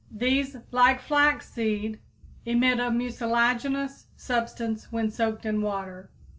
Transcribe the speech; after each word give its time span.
These, 0.11 0.57
like 0.71 0.99
flaxseed, 0.99 1.99
emit 2.43 2.79
a 2.79 2.89
mucilaginous 2.89 4.07
substance 4.15 4.91
when 4.91 5.11
soaked 5.11 5.45
in 5.45 5.61
water. 5.61 6.09